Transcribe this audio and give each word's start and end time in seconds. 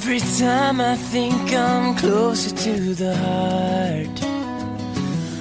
Every 0.00 0.20
time 0.20 0.80
I 0.80 0.94
think 0.94 1.52
I'm 1.52 1.96
closer 1.96 2.54
to 2.54 2.94
the 2.94 3.16
heart 3.16 4.22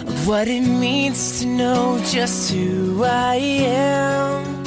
of 0.09 0.27
what 0.27 0.47
it 0.47 0.61
means 0.61 1.39
to 1.39 1.45
know 1.45 1.99
just 2.03 2.51
who 2.51 3.03
I 3.03 3.35
am. 3.35 4.65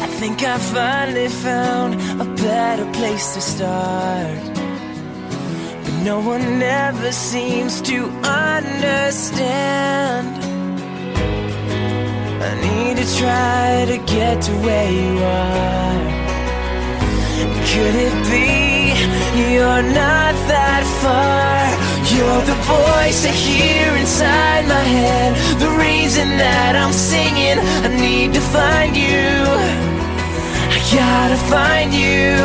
I 0.00 0.06
think 0.20 0.44
I 0.44 0.58
finally 0.58 1.28
found 1.28 1.94
a 2.20 2.24
better 2.36 2.86
place 2.92 3.34
to 3.34 3.40
start. 3.40 4.54
But 5.84 5.96
no 6.04 6.20
one 6.20 6.62
ever 6.62 7.10
seems 7.10 7.82
to 7.90 8.04
understand. 8.46 9.48
I 12.48 12.52
need 12.66 12.96
to 13.02 13.06
try 13.18 13.86
to 13.88 13.98
get 14.06 14.40
to 14.42 14.52
where 14.64 14.92
you 14.92 15.18
are. 15.18 16.11
Could 17.70 17.94
it 18.06 18.14
be 18.30 18.92
you're 19.34 19.82
not 19.82 20.34
that 20.52 20.84
far? 21.00 21.62
You're 22.12 22.44
the 22.44 22.58
voice 22.68 23.24
I 23.24 23.32
hear 23.32 23.96
inside 23.96 24.68
my 24.68 24.84
head. 24.96 25.30
The 25.58 25.70
reason 25.80 26.28
that 26.36 26.76
I'm 26.76 26.92
singing, 26.92 27.58
I 27.86 27.88
need 27.88 28.34
to 28.34 28.40
find 28.40 28.94
you. 28.94 29.42
I 30.76 30.78
gotta 30.92 31.38
find 31.48 31.90
you. 31.94 32.36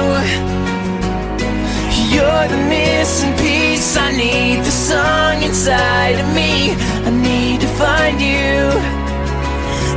You're 2.13 2.47
the 2.47 2.61
missing 2.71 3.33
piece. 3.43 3.97
I 3.97 4.11
need 4.15 4.59
the 4.63 4.71
song 4.71 5.43
inside 5.43 6.17
of 6.23 6.27
me. 6.33 6.71
I 7.05 7.11
need 7.11 7.59
to 7.61 7.67
find 7.67 8.21
you. 8.21 8.71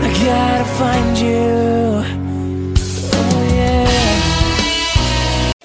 I 0.06 0.10
gotta 0.26 0.66
find 0.80 1.16
you. 1.16 1.19